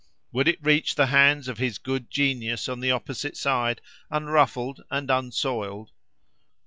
[0.31, 5.11] Would it reach the hands of his good genius on the opposite side, unruffled and
[5.11, 5.91] unsoiled?